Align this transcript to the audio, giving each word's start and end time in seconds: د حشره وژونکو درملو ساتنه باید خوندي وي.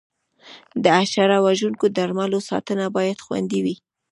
د 0.83 0.85
حشره 0.99 1.37
وژونکو 1.47 1.85
درملو 1.97 2.39
ساتنه 2.49 2.85
باید 2.95 3.23
خوندي 3.25 3.59
وي. 3.65 3.75